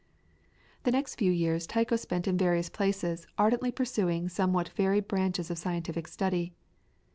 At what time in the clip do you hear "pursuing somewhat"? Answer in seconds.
3.71-4.69